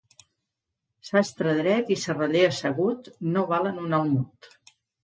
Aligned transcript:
Sastre 1.09 1.53
dret 1.59 1.93
i 1.97 1.99
serraller 2.07 2.45
assegut 2.49 3.13
no 3.37 3.47
valen 3.55 3.83
un 3.89 3.97
almud. 4.01 4.55